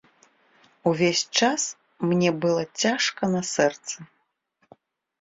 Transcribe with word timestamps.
Увесь 0.91 1.21
час 1.41 1.61
мне 2.13 2.31
было 2.47 2.61
цяжка 2.81 3.23
на 3.37 3.41
сэрцы. 3.55 3.97